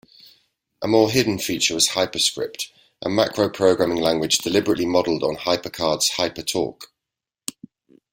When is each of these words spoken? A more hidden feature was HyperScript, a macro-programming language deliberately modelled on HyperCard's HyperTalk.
A 0.81 0.87
more 0.87 1.11
hidden 1.11 1.37
feature 1.37 1.75
was 1.75 1.89
HyperScript, 1.89 2.69
a 3.03 3.09
macro-programming 3.11 3.97
language 4.01 4.39
deliberately 4.39 4.87
modelled 4.87 5.21
on 5.21 5.35
HyperCard's 5.35 6.09
HyperTalk. 6.15 6.85